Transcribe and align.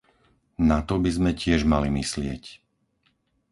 Na 0.69 0.77
to 0.87 0.95
by 1.03 1.09
sme 1.17 1.31
tiež 1.41 1.61
mali 1.73 1.89
myslieť. 1.99 2.43